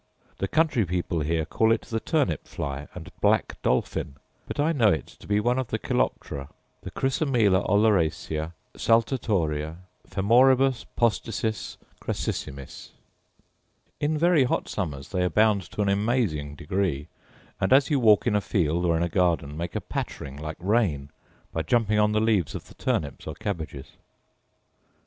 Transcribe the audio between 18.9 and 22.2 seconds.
in a garden, make a pattering like rain, by jumping on the